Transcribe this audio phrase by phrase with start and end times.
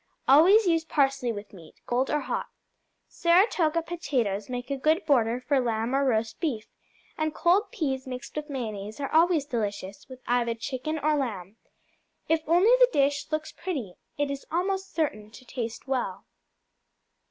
[0.27, 2.47] Always use parsley with meat, cold or hot.
[3.07, 6.65] Saratoga potatoes make a good border for lamb or roast beef,
[7.19, 11.57] and cold peas mixed with mayonnaise are always delicious with either chicken or lamb.
[12.27, 16.25] If only the dish looks pretty, it is almost certain to taste well.